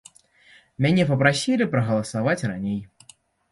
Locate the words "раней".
2.55-2.81